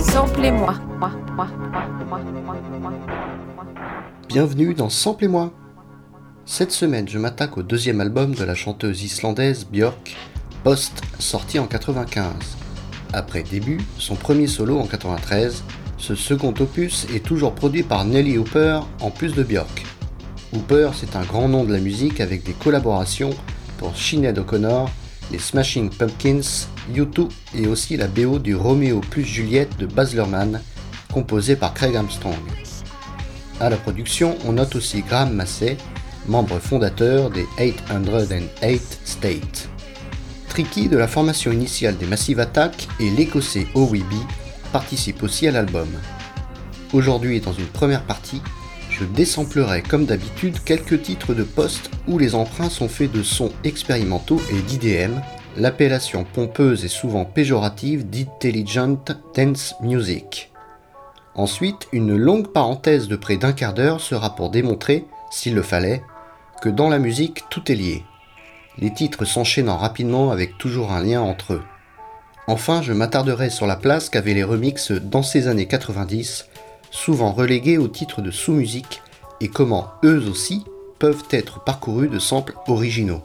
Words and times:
Samplez-moi. 0.00 0.74
Bienvenue 4.28 4.72
dans 4.72 4.88
Samplez-moi. 4.88 5.52
Cette 6.46 6.72
semaine, 6.72 7.06
je 7.06 7.18
m'attaque 7.18 7.58
au 7.58 7.62
deuxième 7.62 8.00
album 8.00 8.34
de 8.34 8.44
la 8.44 8.54
chanteuse 8.54 9.02
islandaise 9.02 9.66
Björk, 9.70 10.16
Post, 10.64 11.02
sorti 11.18 11.58
en 11.58 11.66
95. 11.66 12.32
Après 13.12 13.42
début, 13.42 13.82
son 13.98 14.14
premier 14.14 14.46
solo 14.46 14.78
en 14.78 14.86
93, 14.86 15.64
ce 15.98 16.14
second 16.14 16.54
opus 16.60 17.06
est 17.14 17.22
toujours 17.22 17.54
produit 17.54 17.82
par 17.82 18.06
Nelly 18.06 18.38
Hooper 18.38 18.80
en 19.02 19.10
plus 19.10 19.34
de 19.34 19.42
Björk. 19.42 19.91
Hooper, 20.52 20.90
c'est 20.94 21.16
un 21.16 21.22
grand 21.22 21.48
nom 21.48 21.64
de 21.64 21.72
la 21.72 21.80
musique 21.80 22.20
avec 22.20 22.42
des 22.42 22.52
collaborations 22.52 23.30
pour 23.78 23.96
Sinead 23.96 24.38
O'Connor, 24.38 24.90
les 25.30 25.38
Smashing 25.38 25.88
Pumpkins, 25.88 26.66
U2 26.94 27.28
et 27.54 27.66
aussi 27.66 27.96
la 27.96 28.06
BO 28.06 28.38
du 28.38 28.54
Romeo 28.54 29.00
plus 29.00 29.24
Juliette 29.24 29.78
de 29.78 29.86
Baz 29.86 30.14
Luhrmann, 30.14 30.60
composé 31.12 31.56
par 31.56 31.72
Craig 31.72 31.96
Armstrong. 31.96 32.34
À 33.60 33.70
la 33.70 33.76
production, 33.76 34.36
on 34.44 34.52
note 34.52 34.76
aussi 34.76 35.00
Graham 35.02 35.32
Massey, 35.32 35.78
membre 36.26 36.58
fondateur 36.58 37.30
des 37.30 37.46
808 37.58 39.00
States. 39.04 39.68
Tricky 40.48 40.88
de 40.88 40.98
la 40.98 41.08
formation 41.08 41.50
initiale 41.50 41.96
des 41.96 42.06
Massive 42.06 42.40
Attack 42.40 42.88
et 43.00 43.08
l'écossais 43.08 43.66
OWB 43.74 44.12
participent 44.70 45.22
aussi 45.22 45.48
à 45.48 45.50
l'album. 45.50 45.88
Aujourd'hui, 46.92 47.40
dans 47.40 47.54
une 47.54 47.66
première 47.66 48.02
partie, 48.02 48.42
je 48.92 49.04
désamplerai 49.04 49.82
comme 49.82 50.04
d'habitude 50.04 50.62
quelques 50.64 51.02
titres 51.02 51.34
de 51.34 51.42
poste 51.42 51.90
où 52.06 52.18
les 52.18 52.34
emprunts 52.34 52.68
sont 52.68 52.88
faits 52.88 53.10
de 53.10 53.22
sons 53.22 53.52
expérimentaux 53.64 54.40
et 54.50 54.60
d'IDM, 54.60 55.20
l'appellation 55.56 56.24
pompeuse 56.24 56.84
et 56.84 56.88
souvent 56.88 57.24
péjorative 57.24 58.08
d'Intelligent 58.08 58.98
Dance 59.34 59.74
Music. 59.80 60.52
Ensuite, 61.34 61.88
une 61.92 62.14
longue 62.16 62.48
parenthèse 62.48 63.08
de 63.08 63.16
près 63.16 63.38
d'un 63.38 63.52
quart 63.52 63.72
d'heure 63.72 64.00
sera 64.00 64.36
pour 64.36 64.50
démontrer, 64.50 65.06
s'il 65.30 65.54
le 65.54 65.62
fallait, 65.62 66.02
que 66.60 66.68
dans 66.68 66.90
la 66.90 66.98
musique 66.98 67.44
tout 67.50 67.72
est 67.72 67.76
lié, 67.76 68.04
les 68.78 68.92
titres 68.92 69.24
s'enchaînant 69.24 69.78
rapidement 69.78 70.30
avec 70.30 70.58
toujours 70.58 70.92
un 70.92 71.02
lien 71.02 71.20
entre 71.20 71.54
eux. 71.54 71.62
Enfin, 72.46 72.82
je 72.82 72.92
m'attarderai 72.92 73.50
sur 73.50 73.66
la 73.66 73.76
place 73.76 74.10
qu'avaient 74.10 74.34
les 74.34 74.44
remixes 74.44 74.92
dans 74.92 75.22
ces 75.22 75.48
années 75.48 75.66
90, 75.66 76.48
souvent 76.92 77.32
relégués 77.32 77.78
au 77.78 77.88
titre 77.88 78.22
de 78.22 78.30
sous-musique, 78.30 79.02
et 79.40 79.48
comment 79.48 79.88
eux 80.04 80.28
aussi 80.30 80.64
peuvent 81.00 81.24
être 81.32 81.64
parcourus 81.64 82.08
de 82.08 82.20
samples 82.20 82.54
originaux. 82.68 83.22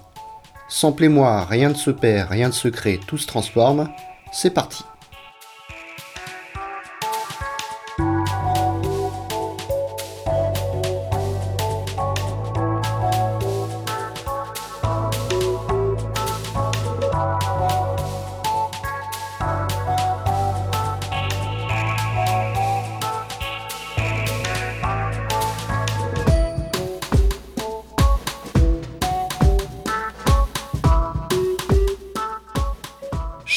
Samplez-moi, 0.67 1.45
rien 1.45 1.69
ne 1.69 1.75
se 1.75 1.91
perd, 1.91 2.31
rien 2.31 2.47
ne 2.47 2.53
se 2.53 2.69
crée, 2.69 2.99
tout 3.05 3.19
se 3.19 3.27
transforme, 3.27 3.89
c'est 4.31 4.49
parti. 4.49 4.83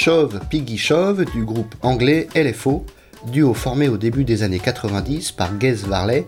Chauve 0.03 0.41
Piggy 0.49 0.79
Chauve 0.79 1.27
du 1.27 1.45
groupe 1.45 1.75
anglais 1.83 2.27
LFO, 2.35 2.87
duo 3.27 3.53
formé 3.53 3.91
au 3.91 3.99
début 3.99 4.25
des 4.25 4.43
années 4.43 4.59
90 4.59 5.33
par 5.33 5.59
Gaz 5.59 5.85
Varley 5.85 6.27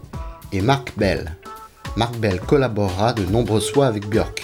et 0.53 0.61
Mark 0.61 0.93
Bell. 0.99 1.39
Mark 1.97 2.15
Bell 2.19 2.39
collaborera 2.39 3.15
de 3.15 3.25
nombreuses 3.25 3.71
fois 3.71 3.87
avec 3.87 4.07
Björk. 4.11 4.43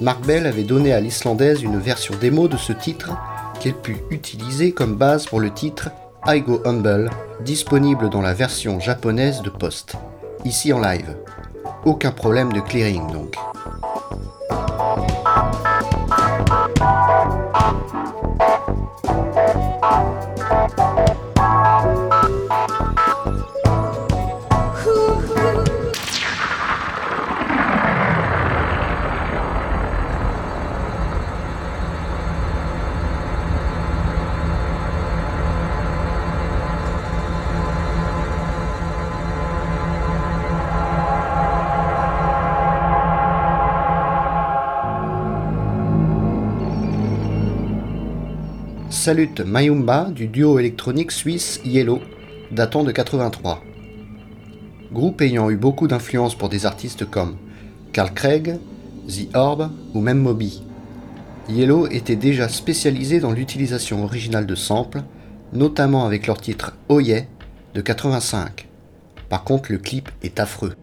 Mark 0.00 0.24
Bell 0.24 0.46
avait 0.46 0.62
donné 0.62 0.94
à 0.94 1.00
l'islandaise 1.00 1.62
une 1.62 1.78
version 1.78 2.14
démo 2.18 2.48
de 2.48 2.56
ce 2.56 2.72
titre 2.72 3.10
qu'elle 3.60 3.74
put 3.74 3.98
utiliser 4.10 4.72
comme 4.72 4.94
base 4.94 5.26
pour 5.26 5.40
le 5.40 5.50
titre 5.50 5.90
I 6.26 6.40
Go 6.40 6.62
Humble, 6.64 7.10
disponible 7.44 8.08
dans 8.08 8.22
la 8.22 8.32
version 8.32 8.80
japonaise 8.80 9.42
de 9.42 9.50
Post, 9.50 9.96
ici 10.46 10.72
en 10.72 10.80
live. 10.80 11.16
Aucun 11.84 12.12
problème 12.12 12.50
de 12.50 12.60
clearing 12.60 13.12
donc. 13.12 13.36
Salute 49.02 49.40
Mayumba 49.40 50.10
du 50.14 50.26
duo 50.26 50.58
électronique 50.58 51.10
suisse 51.10 51.58
Yellow, 51.64 52.02
datant 52.50 52.84
de 52.84 52.92
83. 52.92 53.64
Groupe 54.92 55.22
ayant 55.22 55.48
eu 55.48 55.56
beaucoup 55.56 55.88
d'influence 55.88 56.34
pour 56.34 56.50
des 56.50 56.66
artistes 56.66 57.08
comme 57.08 57.38
Carl 57.94 58.12
Craig, 58.12 58.58
The 59.08 59.34
Orb 59.34 59.70
ou 59.94 60.02
même 60.02 60.18
Moby. 60.18 60.62
Yellow 61.48 61.86
était 61.86 62.14
déjà 62.14 62.50
spécialisé 62.50 63.20
dans 63.20 63.32
l'utilisation 63.32 64.04
originale 64.04 64.44
de 64.44 64.54
samples, 64.54 65.02
notamment 65.54 66.04
avec 66.04 66.26
leur 66.26 66.38
titre 66.38 66.76
Oh 66.90 67.00
Yeah 67.00 67.22
de 67.72 67.80
85. 67.80 68.68
Par 69.30 69.44
contre, 69.44 69.72
le 69.72 69.78
clip 69.78 70.10
est 70.22 70.38
affreux. 70.38 70.74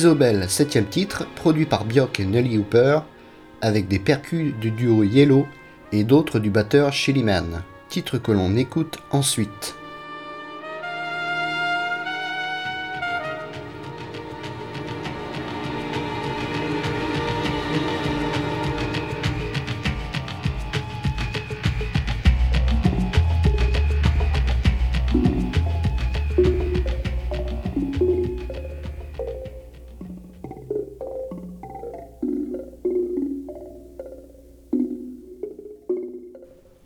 Isobel, 0.00 0.48
septième 0.48 0.86
titre, 0.86 1.26
produit 1.36 1.66
par 1.66 1.84
Björk 1.84 2.20
et 2.20 2.24
Nelly 2.24 2.56
Hooper, 2.56 3.00
avec 3.60 3.86
des 3.86 3.98
percus 3.98 4.54
du 4.58 4.70
duo 4.70 5.04
Yellow 5.04 5.46
et 5.92 6.04
d'autres 6.04 6.38
du 6.38 6.48
batteur 6.48 6.90
Shelly 6.90 7.22
Man, 7.22 7.62
titre 7.90 8.16
que 8.16 8.32
l'on 8.32 8.56
écoute 8.56 8.96
ensuite. 9.10 9.74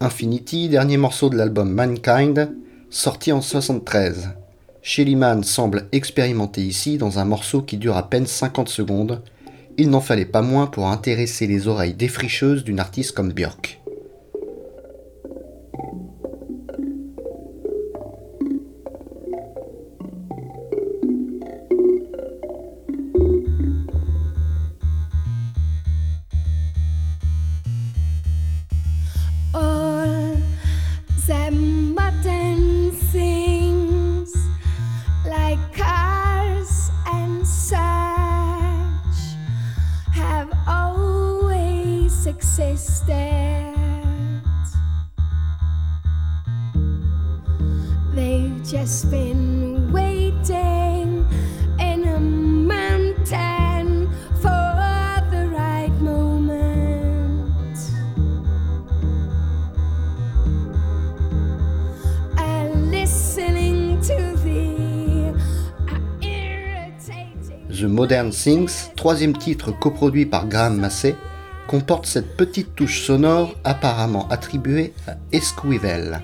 Infinity, 0.04 0.68
dernier 0.68 0.98
morceau 0.98 1.30
de 1.30 1.36
l'album 1.38 1.70
Mankind, 1.70 2.54
sorti 2.90 3.32
en 3.32 3.40
73. 3.40 4.34
Shellyman 4.82 5.42
semble 5.42 5.88
expérimenter 5.92 6.60
ici 6.60 6.98
dans 6.98 7.18
un 7.18 7.24
morceau 7.24 7.62
qui 7.62 7.78
dure 7.78 7.96
à 7.96 8.10
peine 8.10 8.26
50 8.26 8.68
secondes. 8.68 9.22
Il 9.78 9.88
n'en 9.88 10.02
fallait 10.02 10.26
pas 10.26 10.42
moins 10.42 10.66
pour 10.66 10.88
intéresser 10.88 11.46
les 11.46 11.68
oreilles 11.68 11.94
défricheuses 11.94 12.64
d'une 12.64 12.80
artiste 12.80 13.12
comme 13.12 13.32
Björk. 13.32 13.80
Things, 68.34 68.90
troisième 68.96 69.36
titre 69.36 69.70
coproduit 69.70 70.26
par 70.26 70.48
Graham 70.48 70.78
Massey, 70.78 71.14
comporte 71.68 72.06
cette 72.06 72.36
petite 72.36 72.74
touche 72.74 73.02
sonore 73.02 73.54
apparemment 73.64 74.28
attribuée 74.28 74.92
à 75.06 75.16
Esquivel. 75.32 76.20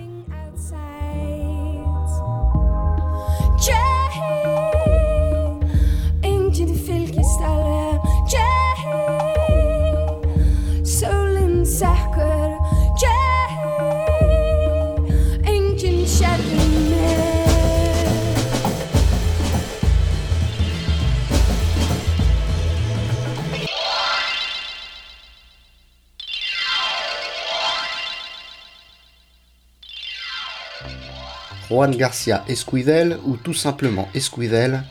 Juan 31.71 31.95
Garcia 31.95 32.43
Esquivel, 32.49 33.19
ou 33.25 33.37
tout 33.37 33.55
simplement 33.55 34.09
Esquivel, 34.13 34.83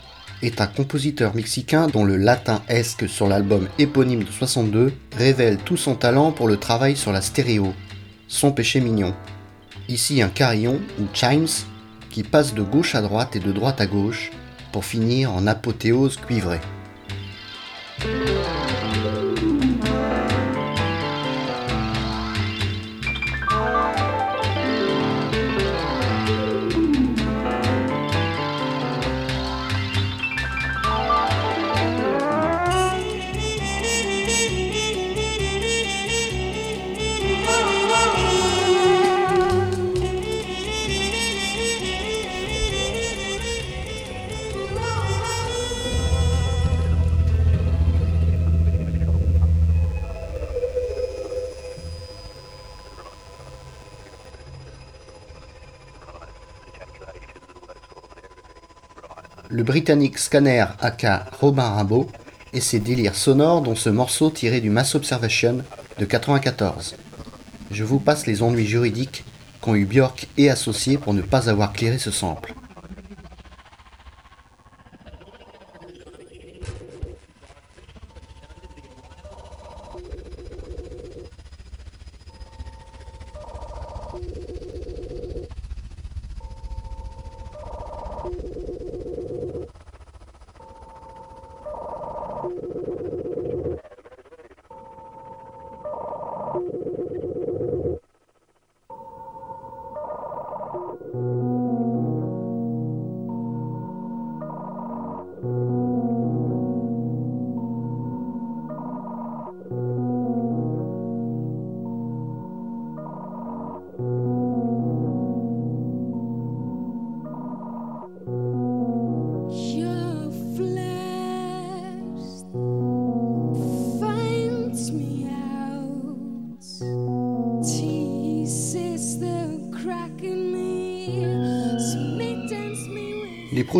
est 0.42 0.62
un 0.62 0.66
compositeur 0.66 1.34
mexicain 1.34 1.88
dont 1.88 2.04
le 2.04 2.16
latin 2.16 2.62
esque 2.68 3.06
sur 3.06 3.28
l'album 3.28 3.68
éponyme 3.78 4.24
de 4.24 4.30
62 4.30 4.94
révèle 5.14 5.58
tout 5.58 5.76
son 5.76 5.94
talent 5.94 6.32
pour 6.32 6.48
le 6.48 6.56
travail 6.56 6.96
sur 6.96 7.12
la 7.12 7.20
stéréo, 7.20 7.74
son 8.28 8.52
péché 8.52 8.80
mignon. 8.80 9.14
Ici 9.90 10.22
un 10.22 10.30
carillon, 10.30 10.80
ou 10.98 11.04
chimes, 11.12 11.46
qui 12.08 12.22
passe 12.22 12.54
de 12.54 12.62
gauche 12.62 12.94
à 12.94 13.02
droite 13.02 13.36
et 13.36 13.40
de 13.40 13.52
droite 13.52 13.82
à 13.82 13.86
gauche 13.86 14.30
pour 14.72 14.86
finir 14.86 15.32
en 15.32 15.46
apothéose 15.46 16.16
cuivrée. 16.16 16.60
Le 59.60 59.64
britannique 59.64 60.16
Scanner 60.16 60.64
aka 60.80 61.26
Robin 61.38 61.68
Rimbaud 61.68 62.08
et 62.54 62.62
ses 62.62 62.78
délires 62.80 63.14
sonores 63.14 63.60
dont 63.60 63.74
ce 63.74 63.90
morceau 63.90 64.30
tiré 64.30 64.62
du 64.62 64.70
Mass 64.70 64.94
Observation 64.94 65.58
de 65.98 66.04
94. 66.06 66.94
Je 67.70 67.84
vous 67.84 67.98
passe 67.98 68.26
les 68.26 68.42
ennuis 68.42 68.66
juridiques 68.66 69.22
qu'ont 69.60 69.74
eu 69.74 69.84
Björk 69.84 70.28
et 70.38 70.48
associés 70.48 70.96
pour 70.96 71.12
ne 71.12 71.20
pas 71.20 71.50
avoir 71.50 71.74
clairé 71.74 71.98
ce 71.98 72.10
sample. 72.10 72.54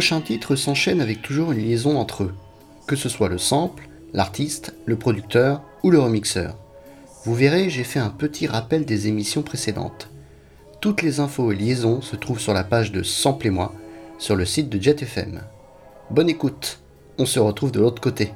Prochains 0.01 0.23
titres 0.23 0.57
s'enchaînent 0.57 1.03
avec 1.03 1.21
toujours 1.21 1.53
une 1.53 1.59
liaison 1.59 1.99
entre 1.99 2.23
eux, 2.23 2.35
que 2.87 2.97
ce 2.97 3.11
soit 3.11 3.29
le 3.29 3.37
sample, 3.37 3.87
l'artiste, 4.15 4.73
le 4.87 4.97
producteur 4.97 5.61
ou 5.83 5.91
le 5.91 5.99
remixeur. 5.99 6.57
Vous 7.27 7.35
verrez, 7.35 7.69
j'ai 7.69 7.85
fait 7.85 7.99
un 7.99 8.09
petit 8.09 8.47
rappel 8.47 8.87
des 8.87 9.09
émissions 9.09 9.43
précédentes. 9.43 10.09
Toutes 10.81 11.03
les 11.03 11.21
infos 11.21 11.53
et 11.53 11.55
liaisons 11.55 12.01
se 12.01 12.17
trouvent 12.17 12.41
sur 12.41 12.55
la 12.55 12.65
page 12.65 12.93
de 12.93 13.03
Samplez-moi 13.03 13.75
sur 14.17 14.37
le 14.37 14.47
site 14.47 14.71
de 14.71 14.81
JetFM. 14.81 15.43
Bonne 16.11 16.31
écoute, 16.31 16.79
on 17.19 17.27
se 17.27 17.39
retrouve 17.39 17.71
de 17.71 17.81
l'autre 17.81 18.01
côté. 18.01 18.33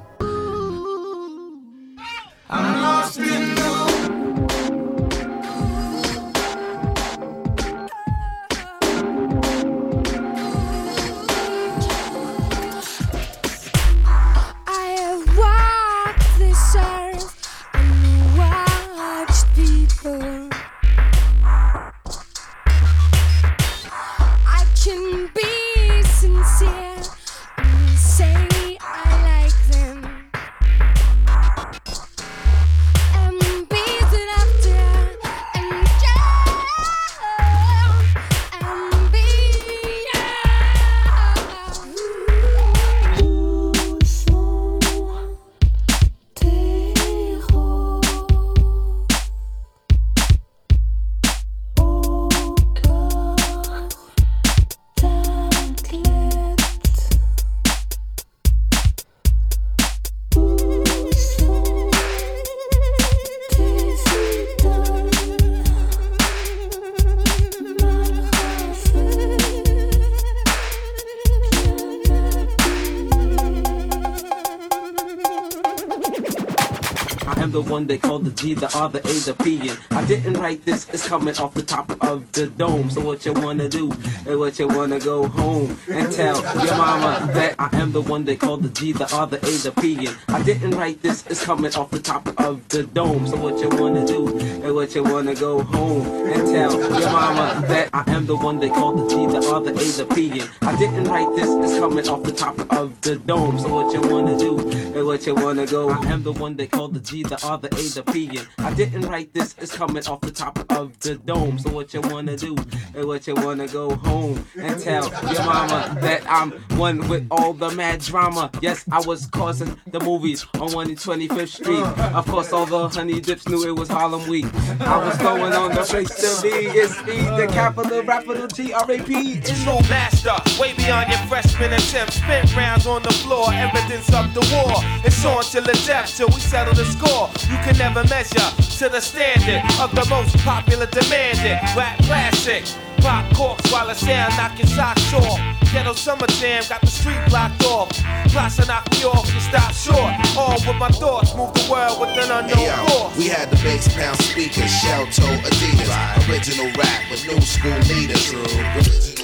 One 77.75 77.87
they 77.87 77.97
call 77.97 78.14
the 78.14 78.14
G, 78.35 78.53
the 78.53 78.71
R, 78.77 78.89
the 78.89 78.99
A, 78.99 79.13
the 79.27 79.33
P. 79.43 79.69
And 79.69 79.79
I 79.91 80.05
didn't 80.05 80.33
write 80.33 80.65
this, 80.65 80.87
it's 80.89 81.07
coming 81.07 81.35
off 81.37 81.53
the 81.53 81.63
top 81.63 81.89
of 82.03 82.31
the 82.33 82.47
dome. 82.47 82.89
So 82.89 83.01
what 83.01 83.25
you 83.25 83.33
wanna 83.33 83.69
do? 83.69 83.91
And 84.27 84.39
what 84.39 84.59
you 84.59 84.67
wanna 84.67 84.99
go 84.99 85.27
home 85.27 85.77
and 85.89 86.11
tell 86.11 86.41
your 86.41 86.77
mama 86.77 87.29
that 87.33 87.55
I 87.59 87.69
am 87.73 87.91
the 87.91 88.01
one 88.01 88.25
they 88.25 88.35
call 88.35 88.57
the 88.57 88.69
G, 88.69 88.91
the 88.91 89.07
R, 89.15 89.27
the 89.27 89.37
A, 89.37 89.51
the 89.65 89.71
P. 89.71 90.07
And 90.07 90.17
I 90.27 90.43
didn't 90.43 90.71
write 90.71 91.01
this, 91.01 91.25
it's 91.27 91.43
coming 91.45 91.73
off 91.75 91.91
the 91.91 91.99
top 91.99 92.27
of 92.39 92.67
the 92.69 92.83
dome. 92.83 93.27
So 93.27 93.37
what 93.37 93.59
you 93.59 93.69
wanna 93.69 94.05
do? 94.05 94.27
And 94.37 94.75
what 94.75 94.93
you 94.95 95.03
wanna 95.03 95.35
go 95.35 95.61
home 95.61 96.05
and 96.27 96.47
tell 96.47 96.73
your 96.73 97.11
mama 97.11 97.65
that 97.67 97.89
I 97.93 98.03
am 98.11 98.25
the 98.25 98.35
one 98.35 98.59
they 98.59 98.69
call 98.69 98.93
the 98.93 99.07
G, 99.09 99.25
the 99.25 99.41
R, 99.51 99.61
the 99.61 99.71
A, 99.71 99.73
the 99.73 100.05
P. 100.13 100.41
And 100.41 100.49
I 100.61 100.75
didn't 100.77 101.05
write 101.05 101.33
this, 101.35 101.49
it's 101.63 101.79
coming 101.79 102.07
off 102.07 102.23
the 102.23 102.31
top 102.31 102.59
of 102.73 102.99
the 103.01 103.15
dome. 103.15 103.59
So 103.59 103.69
what 103.73 103.93
you 103.93 104.01
wanna 104.09 104.37
do? 104.37 104.59
And 104.95 105.05
what 105.05 105.25
you 105.25 105.35
wanna 105.35 105.65
go? 105.65 105.89
I 105.89 106.05
am 106.07 106.23
the 106.23 106.33
one 106.33 106.55
they 106.55 106.67
call 106.67 106.89
the 106.89 106.99
G, 106.99 107.23
the 107.23 107.39
R, 107.45 107.59
A, 107.63 107.69
the 107.69 108.03
P. 108.11 108.24
I 108.57 108.73
didn't 108.73 109.03
write 109.03 109.33
this, 109.33 109.55
it's 109.59 109.75
coming 109.75 110.05
off 110.07 110.21
the 110.21 110.31
top 110.31 110.59
of 110.71 110.99
the 110.99 111.15
dome. 111.15 111.59
So 111.59 111.69
what 111.69 111.93
you 111.93 112.01
wanna 112.01 112.35
do? 112.37 112.55
And 112.93 113.05
what 113.07 113.27
you 113.27 113.35
wanna 113.35 113.67
go 113.67 113.95
home 113.95 114.45
and 114.57 114.79
tell 114.81 115.09
your 115.31 115.43
mama 115.45 115.97
that 116.01 116.23
I'm 116.27 116.51
one 116.77 117.07
with 117.07 117.27
all 117.31 117.53
the 117.53 117.71
mad 117.71 118.01
drama. 118.01 118.49
Yes, 118.61 118.85
I 118.91 119.01
was 119.01 119.27
causing 119.27 119.79
the 119.91 119.99
movies 119.99 120.45
on 120.55 120.69
125th 120.69 121.49
Street. 121.49 121.83
Of 122.15 122.25
course, 122.27 122.51
all 122.51 122.65
the 122.65 122.87
honey 122.89 123.19
dips 123.21 123.47
knew 123.47 123.67
it 123.67 123.75
was 123.75 123.89
Harlem 123.89 124.27
Week. 124.27 124.45
I 124.81 124.97
was 124.97 125.17
going 125.17 125.53
on 125.53 125.75
the 125.75 125.81
place 125.81 126.13
to 126.15 126.41
be. 126.41 126.49
It's 126.49 126.95
me, 127.05 127.17
the 127.37 127.47
capital 127.51 128.03
rapper, 128.03 128.33
the 128.33 128.47
G 128.47 128.73
R 128.73 128.89
A 128.89 128.99
P. 128.99 129.39
True 129.41 129.79
master, 129.89 130.35
way 130.59 130.73
beyond 130.73 131.09
your 131.09 131.19
freshman 131.27 131.73
attempts. 131.73 132.15
Spent 132.15 132.55
rounds 132.55 132.87
on 132.87 133.03
the 133.03 133.11
floor, 133.11 133.53
evidence 133.53 134.11
of 134.13 134.33
the 134.33 134.41
war. 134.53 134.81
It's 135.03 135.23
on 135.25 135.43
till 135.43 135.63
the 135.63 135.73
death, 135.85 136.15
till 136.15 136.27
we 136.27 136.39
settle 136.39 136.73
the 136.73 136.85
score. 136.85 137.29
You 137.51 137.57
can 137.63 137.77
never 137.77 138.03
measure 138.15 138.49
to 138.79 138.87
the 138.87 139.01
standard 139.01 139.61
of 139.81 139.91
the 139.91 140.05
most 140.09 140.37
popular 140.37 140.85
demanded 140.85 141.59
rap 141.75 141.97
classic. 142.07 142.63
Pop 143.01 143.25
corks 143.35 143.69
while 143.71 143.87
the 143.87 143.93
sound 143.93 144.33
knock 144.37 144.57
your 144.57 144.67
socks 144.67 145.13
off. 145.13 145.39
Ghetto 145.73 145.91
summer 145.93 146.27
jam 146.39 146.63
got 146.69 146.79
the 146.79 146.87
street 146.87 147.19
blocked 147.27 147.61
off. 147.65 147.89
Plus 148.31 148.57
I 148.61 148.65
knock 148.71 148.89
me 148.93 149.03
off 149.03 149.27
and 149.29 149.41
stop 149.41 149.73
short. 149.73 150.13
All 150.37 150.55
with 150.65 150.79
my 150.79 150.87
thoughts, 151.01 151.35
move 151.35 151.53
the 151.55 151.67
world 151.69 151.99
with 151.99 152.11
an 152.23 152.31
unknown 152.31 152.57
Hey, 152.57 152.87
force. 152.87 153.17
we 153.17 153.27
had 153.27 153.49
the 153.51 153.57
bass 153.57 153.93
pound 153.93 154.17
speakers, 154.21 154.71
shell 154.79 155.05
toe 155.07 155.37
Adidas. 155.49 156.29
Original 156.29 156.71
rap 156.79 157.01
with 157.11 157.27
new 157.27 157.41
school 157.41 157.79
leaders. 157.91 159.14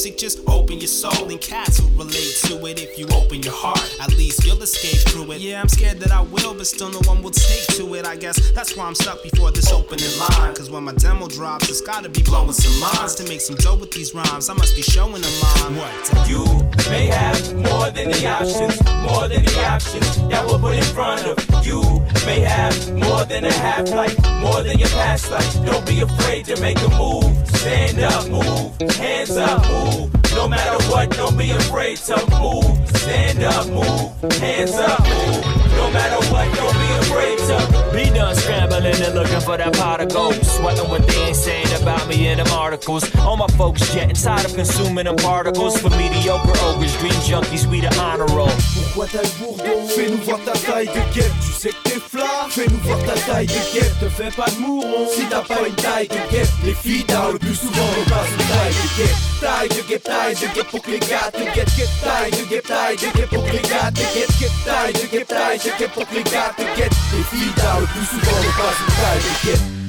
Music, 0.00 0.16
just 0.16 0.40
open 0.48 0.78
your 0.78 0.88
soul. 0.88 1.28
And 1.28 1.38
cats 1.40 1.78
will 1.80 1.90
relate 1.90 2.34
to 2.44 2.64
it 2.64 2.80
if 2.80 2.98
you 2.98 3.06
open 3.14 3.42
your 3.42 3.52
heart. 3.52 3.84
At 4.00 4.16
least 4.16 4.46
you'll 4.46 4.62
escape 4.62 5.00
through 5.08 5.32
it. 5.32 5.40
Yeah, 5.42 5.60
I'm 5.60 5.68
scared 5.68 5.98
that 6.00 6.10
I 6.10 6.22
will, 6.22 6.54
but 6.54 6.66
still 6.66 6.90
no 6.90 7.00
one 7.00 7.22
will 7.22 7.30
take 7.30 7.66
to 7.76 7.94
it. 7.96 8.06
I 8.06 8.16
guess 8.16 8.50
that's 8.52 8.74
why 8.76 8.86
I'm 8.86 8.94
stuck 8.94 9.22
before 9.22 9.50
this 9.50 9.70
opening 9.70 10.08
line. 10.18 10.54
Cause 10.54 10.70
when 10.70 10.84
my 10.84 10.94
demo 10.94 11.28
drops, 11.28 11.68
it's 11.68 11.82
gotta 11.82 12.08
be 12.08 12.22
blowing 12.22 12.52
some 12.52 12.80
minds. 12.80 13.14
To 13.16 13.24
make 13.28 13.42
some 13.42 13.56
dough 13.56 13.76
with 13.76 13.90
these 13.90 14.14
rhymes, 14.14 14.48
I 14.48 14.54
must 14.54 14.74
be 14.74 14.82
showing 14.82 15.20
them 15.20 15.36
mine. 15.42 15.76
What? 15.76 16.28
You 16.28 16.44
may 16.88 17.06
have 17.06 17.54
more 17.54 17.90
than 17.90 18.10
the 18.10 18.26
options, 18.26 18.80
more 19.04 19.28
than 19.28 19.44
the 19.44 19.64
options 19.68 20.16
that 20.28 20.46
will 20.46 20.58
put 20.58 20.76
in 20.76 20.88
front 20.96 21.26
of 21.26 21.66
you. 21.66 21.82
May 22.24 22.40
have 22.40 22.74
more 22.94 23.24
than 23.24 23.44
a 23.44 23.52
half 23.52 23.90
life, 23.90 24.16
more 24.40 24.62
than 24.62 24.78
your 24.78 24.88
past 24.88 25.30
life. 25.30 25.52
Don't 25.66 25.86
be 25.86 26.00
afraid 26.00 26.46
to 26.46 26.58
make 26.62 26.80
a 26.80 26.88
move. 26.96 27.36
Stand 27.60 28.00
up, 28.00 28.28
move. 28.28 28.96
Hands 28.96 29.36
up, 29.36 29.68
move. 29.68 29.99
No 30.34 30.48
matter 30.48 30.82
what, 30.90 31.10
don't 31.10 31.36
be 31.36 31.50
afraid 31.50 31.98
to 32.08 32.16
move. 32.40 32.88
Stand 32.98 33.42
up, 33.42 33.66
move. 33.68 34.32
Hands 34.38 34.72
up, 34.74 35.00
move. 35.00 35.44
No 35.76 35.90
matter 35.90 36.20
what, 36.30 36.46
don't 36.54 36.74
be 36.74 36.90
afraid 37.02 37.38
to 37.38 37.90
Be 37.92 38.10
done 38.14 38.34
scrambling 38.36 38.84
and 38.86 39.14
looking 39.14 39.40
for 39.40 39.56
that 39.56 39.72
pot 39.74 40.00
of 40.00 40.08
gold. 40.12 40.34
Sweating 40.44 40.88
what 40.88 41.06
they 41.06 41.16
ain't 41.26 41.36
saying 41.36 41.82
about 41.82 42.06
me 42.08 42.19
in 42.30 42.38
them 42.38 42.52
articles. 42.52 43.04
All 43.16 43.36
my 43.36 43.46
folks 43.58 43.82
getting 43.92 44.14
tired 44.14 44.46
of 44.46 44.54
consuming 44.54 45.04
them 45.04 45.16
particles. 45.16 45.80
For 45.80 45.90
mediocre 45.90 46.54
ogres, 46.62 46.96
dream 46.98 47.18
junkies, 47.26 47.66
we 47.66 47.80
the 47.80 47.92
honor 47.98 48.26
roll. 48.26 48.48
Pourquoi 48.74 49.06
t'as 49.06 49.22
le 49.22 49.28
bourdon 49.38 49.88
Fais-nous 49.88 50.18
voir 50.18 50.38
ta 50.44 50.52
taille 50.52 50.86
de 50.86 51.14
guêpe, 51.14 51.32
tu 51.44 51.52
sais 51.52 51.70
que 51.70 51.82
t'es 51.88 52.00
flat 52.00 52.46
Fais-nous 52.48 52.78
voir 52.78 52.98
ta 53.04 53.14
taille 53.20 53.46
de 53.46 53.60
guêpe, 53.72 53.98
te 54.00 54.08
fais 54.08 54.30
pas 54.30 54.48
de 54.50 54.60
mouron 54.60 55.08
Si 55.12 55.24
t'as 55.26 55.42
pas 55.42 55.66
une 55.66 55.74
taille 55.74 56.08
de 56.08 56.30
guêpe, 56.30 56.48
les 56.64 56.74
filles 56.74 57.06
le 57.32 57.38
plus 57.38 57.54
souvent 57.54 57.90
on 58.00 58.10
passe 58.10 58.28
une 58.30 58.46
taille 58.46 58.74
de 58.74 59.02
guêpe 59.02 59.16
Taille 59.40 59.68
de 59.68 59.88
guêpe, 59.88 60.02
taille 60.04 60.34
de 60.34 60.54
guêpe 60.54 60.70
pour 60.70 60.82
que 60.82 60.90
les 60.90 60.98
gars 60.98 61.30
te 61.32 61.42
guettent 61.54 61.90
Taille 62.02 62.30
de 62.30 62.48
guêpe, 62.48 62.66
taille 62.66 62.96
de 62.96 63.18
guêpe 63.18 63.30
pour 63.30 63.44
que 63.44 63.52
les 63.52 63.62
gars 63.62 63.90
te 63.90 64.04
guettent 64.14 64.64
Taille 64.64 64.92
de 64.92 65.06
guêpe, 65.10 65.28
taille 65.28 65.58
de 65.58 65.78
guêpe 65.78 65.92
pour 65.92 66.08
que 66.08 66.14
les 66.14 66.22
gars 66.22 66.54
te 66.56 66.62
guettent 66.78 66.96
Les 67.16 67.24
filles 67.24 67.52
le 67.80 67.86
plus 67.86 68.06
souvent 68.06 68.38
on 68.38 68.60
passe 68.60 68.80
une 68.80 68.94
taille 68.94 69.18
de 69.18 69.50
guêpe 69.50 69.79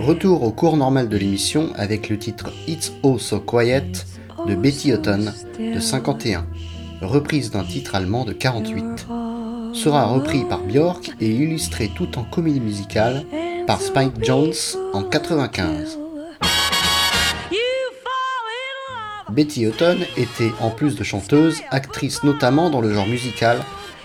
Retour 0.00 0.42
au 0.42 0.52
cours 0.52 0.76
normal 0.76 1.08
de 1.08 1.16
l'émission 1.16 1.72
avec 1.74 2.08
le 2.10 2.18
titre 2.18 2.50
It's 2.66 2.92
Oh 3.02 3.18
So 3.18 3.40
Quiet 3.40 3.92
de 4.46 4.54
Betty 4.54 4.92
Hutton 4.92 5.32
de 5.58 5.80
51. 5.80 6.46
reprise 7.00 7.50
d'un 7.50 7.64
titre 7.64 7.94
allemand 7.94 8.24
de 8.24 8.32
48. 8.32 9.06
Sera 9.72 10.06
repris 10.06 10.44
par 10.44 10.60
Björk 10.60 11.12
et 11.20 11.30
illustré 11.30 11.90
tout 11.94 12.18
en 12.18 12.24
comédie 12.24 12.60
musicale 12.60 13.24
par 13.66 13.80
Spike 13.80 14.22
Jones 14.22 14.52
en 14.92 15.02
95. 15.02 15.98
Betty 19.30 19.64
Hutton 19.64 19.98
était, 20.16 20.52
en 20.60 20.70
plus 20.70 20.96
de 20.96 21.04
chanteuse, 21.04 21.60
actrice 21.70 22.22
notamment 22.24 22.70
dans 22.70 22.80
le 22.80 22.92
genre 22.92 23.06
musical, 23.06 23.58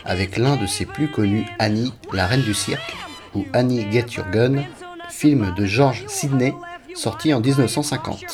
avec 0.06 0.38
l'un 0.38 0.58
de 0.58 0.68
ses 0.68 0.86
plus 0.86 1.10
connus 1.10 1.46
Annie, 1.60 1.94
la 2.12 2.28
reine 2.28 2.44
du 2.44 2.54
cirque, 2.54 2.94
ou 3.36 3.46
Annie 3.54 3.92
Get 3.92 4.14
Your 4.16 4.30
Gun, 4.32 4.64
film 5.10 5.54
de 5.56 5.66
George 5.66 6.06
Sidney, 6.08 6.54
sorti 6.96 7.34
en 7.34 7.42
1950. 7.42 8.26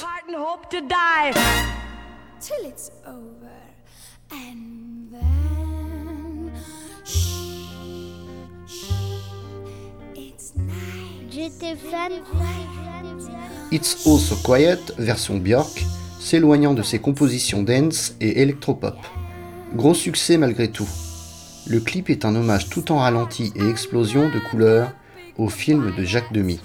till 2.39 2.69
it's 2.69 2.89
over 3.05 3.49
and 4.31 5.11
then 5.11 6.51
shh, 7.03 7.65
shh, 8.65 8.93
it's 10.15 10.53
night. 10.55 11.29
J'étais 11.29 11.75
fan. 11.75 12.11
It's 13.71 14.07
All 14.07 14.17
So 14.17 14.35
Quiet, 14.43 14.93
version 14.97 15.37
Björk, 15.37 15.85
s'éloignant 16.19 16.73
de 16.73 16.81
ses 16.81 16.99
compositions 16.99 17.61
dance 17.61 18.15
et 18.21 18.41
électropop. 18.41 18.97
Gros 19.75 19.93
succès 19.93 20.37
malgré 20.37 20.69
tout. 20.69 20.87
Le 21.69 21.79
clip 21.79 22.09
est 22.09 22.25
un 22.25 22.35
hommage 22.35 22.67
tout 22.69 22.91
en 22.91 22.97
ralenti 22.97 23.53
et 23.55 23.69
explosion 23.69 24.27
de 24.27 24.39
couleurs 24.49 24.91
au 25.37 25.49
film 25.49 25.93
de 25.95 26.03
Jacques 26.03 26.33
Demy. 26.33 26.59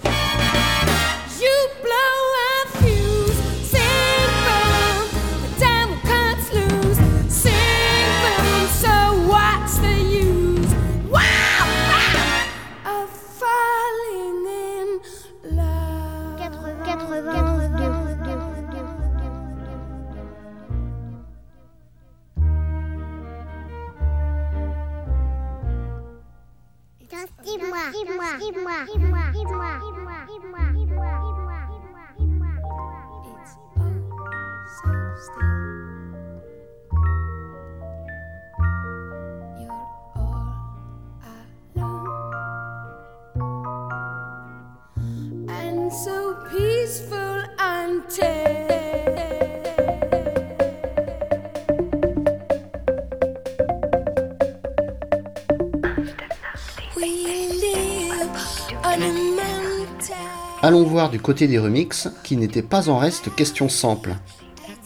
Allons 60.61 60.83
voir 60.83 61.11
du 61.11 61.19
côté 61.19 61.47
des 61.47 61.59
remixes, 61.59 62.09
qui 62.23 62.37
n'étaient 62.37 62.61
pas 62.61 62.89
en 62.89 62.97
reste 62.97 63.33
question 63.35 63.69
simple. 63.69 64.15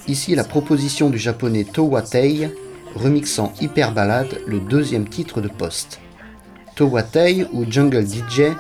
Ici 0.08 0.36
la 0.36 0.43
proposition 0.43 1.10
du 1.10 1.17
japonais 1.17 1.63
Towa 1.63 2.02
Tei, 2.02 2.52
remixant 2.95 3.54
Hyper 3.62 3.93
Ballade, 3.93 4.41
le 4.45 4.60
deuxième 4.60 5.08
titre 5.08 5.41
de 5.41 5.48
Post. 5.48 6.00
Towa 6.76 7.04
Tei 7.04 7.48
ou 7.54 7.65
Jungle 7.69 8.06
DJ 8.06 8.52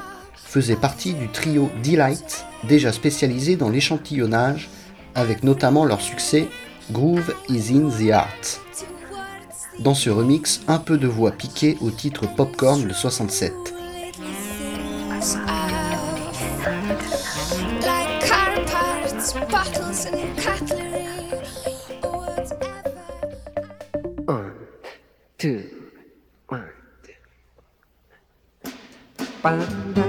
faisait 0.49 0.75
partie 0.75 1.13
du 1.13 1.27
trio 1.29 1.69
Delight, 1.83 2.43
déjà 2.63 2.91
spécialisé 2.91 3.55
dans 3.55 3.69
l'échantillonnage, 3.69 4.67
avec 5.13 5.43
notamment 5.43 5.85
leur 5.85 6.01
succès 6.01 6.47
Groove 6.91 7.35
is 7.49 7.71
in 7.71 7.89
the 7.89 8.09
Art. 8.11 8.59
Dans 9.77 9.93
ce 9.93 10.09
remix, 10.09 10.61
un 10.67 10.79
peu 10.79 10.97
de 10.97 11.07
voix 11.07 11.31
piquée 11.31 11.77
au 11.81 11.91
titre 11.91 12.25
Popcorn 12.35 12.83
le 12.83 12.93
67. 12.93 13.53
Like 17.85 18.25
car 18.25 18.49
parts, 18.65 19.33
bottles 19.51 20.07
and 20.07 20.35
cutlery, 20.35 21.05
or 22.01 22.25
whatever. 22.25 22.89
two, 25.37 25.69
one, 26.47 26.69
two. 29.93 30.08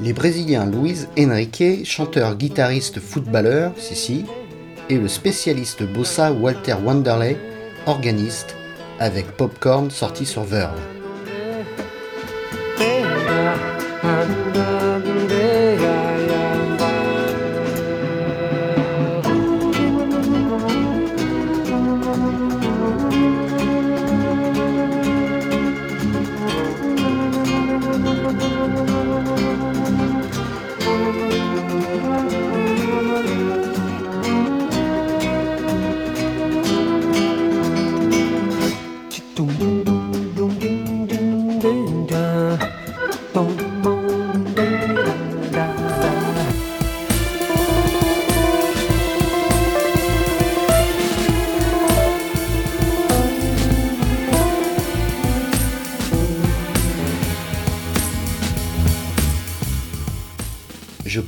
Les 0.00 0.12
Brésiliens 0.12 0.66
Luiz 0.66 1.08
Henrique, 1.18 1.86
chanteur, 1.86 2.36
guitariste, 2.36 3.00
footballeur, 3.00 3.72
Sissi, 3.78 4.26
et 4.90 4.98
le 4.98 5.08
spécialiste 5.08 5.84
bossa 5.84 6.32
Walter 6.32 6.76
Wanderley, 6.84 7.38
organiste, 7.86 8.54
avec 8.98 9.26
Popcorn 9.38 9.90
sorti 9.90 10.26
sur 10.26 10.44
Verve. 10.44 10.93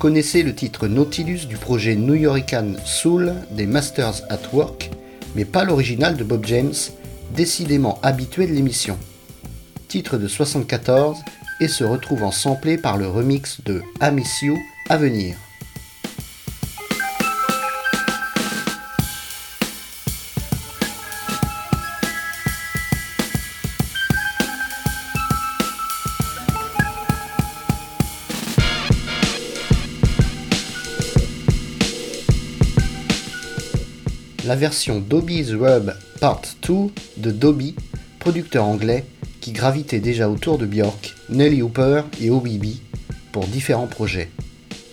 Je 0.07 0.09
connaissais 0.09 0.45
le 0.45 0.55
titre 0.55 0.87
Nautilus 0.87 1.47
du 1.49 1.57
projet 1.57 1.97
New 1.97 2.15
Yorkan 2.15 2.75
Soul 2.85 3.35
des 3.51 3.67
Masters 3.67 4.23
at 4.31 4.39
Work, 4.53 4.93
mais 5.35 5.45
pas 5.45 5.65
l'original 5.65 6.17
de 6.17 6.23
Bob 6.23 6.47
James, 6.47 6.73
décidément 7.35 7.99
habitué 8.05 8.47
de 8.47 8.53
l'émission. 8.53 8.97
Titre 9.89 10.17
de 10.17 10.29
74 10.29 11.19
et 11.61 11.67
se 11.67 11.83
retrouvant 11.83 12.31
samplé 12.31 12.79
par 12.79 12.99
le 12.99 13.09
remix 13.09 13.61
de 13.65 13.83
I 14.01 14.13
Miss 14.13 14.43
You 14.43 14.57
à 14.89 14.97
venir. 14.97 15.35
La 34.47 34.55
version 34.55 35.01
Dobby's 35.01 35.51
Rub 35.51 35.93
Part 36.21 36.43
2 36.63 36.75
de 37.17 37.31
Dobby, 37.33 37.75
producteur 38.21 38.65
anglais 38.65 39.05
qui 39.41 39.51
gravitait 39.51 39.99
déjà 39.99 40.31
autour 40.31 40.57
de 40.57 40.67
Björk, 40.67 41.17
Nelly 41.31 41.63
Hooper 41.63 42.03
et 42.21 42.31
OBB 42.31 42.67
pour 43.33 43.45
différents 43.49 43.89
projets, 43.89 44.31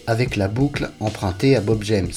avec 0.08 0.38
la 0.38 0.48
boucle 0.48 0.90
empruntée 1.00 1.56
à 1.56 1.62
Bob 1.62 1.84
James. 1.84 2.12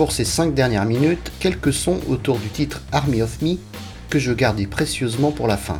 Pour 0.00 0.12
ces 0.12 0.24
5 0.24 0.54
dernières 0.54 0.86
minutes, 0.86 1.30
quelques 1.40 1.74
sons 1.74 2.00
autour 2.08 2.38
du 2.38 2.48
titre 2.48 2.80
Army 2.90 3.20
of 3.20 3.42
Me 3.42 3.56
que 4.08 4.18
je 4.18 4.32
gardais 4.32 4.64
précieusement 4.64 5.30
pour 5.30 5.46
la 5.46 5.58
fin. 5.58 5.78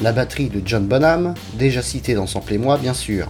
La 0.00 0.12
batterie 0.12 0.48
de 0.48 0.62
John 0.64 0.86
Bonham, 0.86 1.34
déjà 1.58 1.82
cité 1.82 2.14
dans 2.14 2.26
Sample 2.26 2.54
et 2.54 2.58
moi 2.58 2.78
bien 2.78 2.94
sûr, 2.94 3.28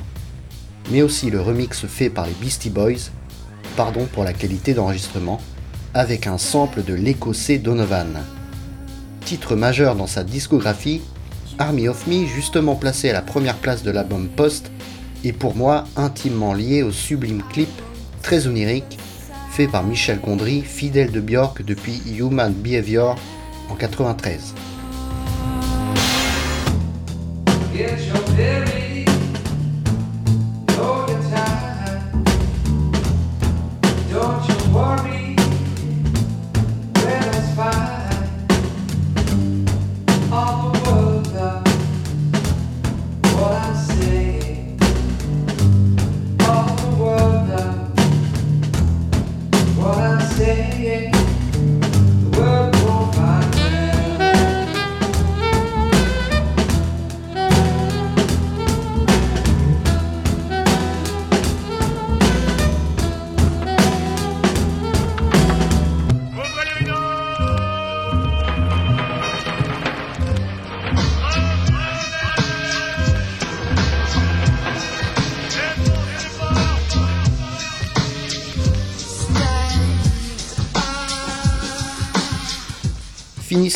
mais 0.93 1.03
aussi 1.03 1.31
le 1.31 1.41
remix 1.41 1.85
fait 1.87 2.11
par 2.11 2.27
les 2.27 2.33
Beastie 2.41 2.71
Boys, 2.71 3.11
pardon 3.77 4.07
pour 4.13 4.23
la 4.23 4.33
qualité 4.33 4.73
d'enregistrement, 4.73 5.41
avec 5.95 6.29
un 6.29 6.39
sample 6.39 6.85
de 6.85 6.95
l'écossais 6.95 7.59
Donovan. 7.59 8.23
Titre 9.25 9.57
majeur 9.57 9.97
dans 9.97 10.07
sa 10.07 10.23
discographie, 10.23 11.03
Army 11.59 11.89
of 11.89 12.07
Me, 12.07 12.25
justement 12.25 12.77
placé 12.77 13.11
à 13.11 13.15
la 13.15 13.23
première 13.23 13.57
place 13.57 13.83
de 13.83 13.91
l'album 13.91 14.29
Post, 14.29 14.71
est 15.25 15.33
pour 15.33 15.57
moi 15.57 15.87
intimement 15.97 16.55
lié 16.55 16.85
au 16.85 16.93
sublime 16.93 17.43
clip 17.51 17.71
très 18.23 18.47
onirique 18.47 18.97
fait 19.55 19.69
par 19.69 19.85
Michel 19.85 20.19
Gondry, 20.19 20.63
fidèle 20.63 21.13
de 21.13 21.21
Björk 21.21 21.63
depuis 21.65 22.03
Human 22.19 22.53
Behavior 22.53 23.17
en 23.71 23.77
93. 23.77 24.53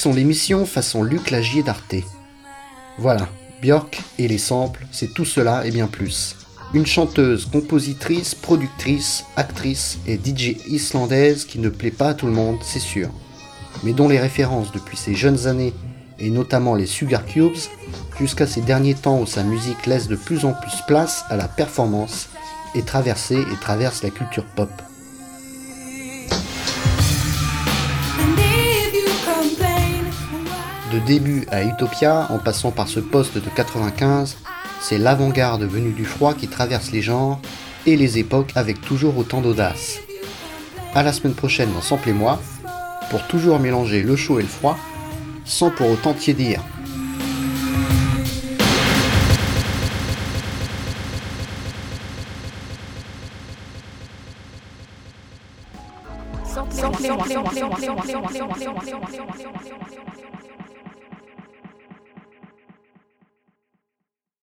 Finissons 0.09 0.21
l'émission 0.21 0.65
façon 0.65 1.03
Luc 1.03 1.31
Lagier 1.31 1.63
d'Arte. 1.63 1.97
Voilà, 2.97 3.29
Björk 3.61 4.01
et 4.19 4.27
les 4.27 4.39
samples, 4.39 4.87
c'est 4.91 5.13
tout 5.13 5.27
cela 5.27 5.67
et 5.67 5.71
bien 5.71 5.87
plus. 5.87 6.35
Une 6.73 6.87
chanteuse, 6.87 7.45
compositrice, 7.45 8.35
productrice, 8.35 9.27
actrice 9.37 9.99
et 10.07 10.17
DJ 10.17 10.57
islandaise 10.67 11.45
qui 11.45 11.59
ne 11.59 11.69
plaît 11.69 11.91
pas 11.91 12.09
à 12.09 12.15
tout 12.15 12.25
le 12.25 12.33
monde, 12.33 12.57
c'est 12.63 12.79
sûr. 12.79 13.11
Mais 13.85 13.93
dont 13.93 14.09
les 14.09 14.19
références 14.19 14.73
depuis 14.73 14.97
ses 14.97 15.15
jeunes 15.15 15.47
années, 15.47 15.75
et 16.19 16.31
notamment 16.31 16.75
les 16.75 16.87
Sugar 16.87 17.27
Cubes, 17.27 17.59
jusqu'à 18.19 18.47
ces 18.47 18.63
derniers 18.63 18.95
temps 18.95 19.21
où 19.21 19.27
sa 19.27 19.43
musique 19.43 19.85
laisse 19.85 20.09
de 20.09 20.17
plus 20.17 20.47
en 20.47 20.55
plus 20.55 20.81
place 20.87 21.25
à 21.29 21.37
la 21.37 21.49
performance, 21.49 22.31
est 22.75 22.87
traversée 22.87 23.41
et 23.41 23.61
traverse 23.61 24.03
la 24.03 24.11
culture 24.11 24.47
pop. 24.57 24.71
Début 31.09 31.47
à 31.51 31.65
Utopia, 31.65 32.27
en 32.29 32.39
passant 32.39 32.71
par 32.71 32.87
ce 32.87 33.01
poste 33.01 33.37
de 33.37 33.49
95, 33.49 34.37
c'est 34.83 34.99
l'avant-garde 34.99 35.63
venue 35.63 35.93
du 35.93 36.05
froid 36.05 36.35
qui 36.35 36.49
traverse 36.49 36.93
les 36.93 37.01
genres 37.01 37.41
et 37.87 37.97
les 37.97 38.19
époques 38.19 38.53
avec 38.57 38.83
toujours 38.83 39.17
autant 39.17 39.41
d'audace. 39.41 40.01
À 40.95 41.03
la 41.03 41.15
semaine 41.15 41.33
prochaine 41.33 41.73
dans 41.73 41.81
Sample 41.81 42.11
et 42.11 42.13
moi, 42.13 42.43
pour 43.09 43.27
toujours 43.27 43.59
mélanger 43.59 44.03
le 44.03 44.17
chaud 44.17 44.39
et 44.39 44.43
le 44.43 44.49
froid, 44.49 44.77
sans 45.47 45.71
pour 45.71 45.89
autant 45.91 46.13
tiédir. 46.13 46.63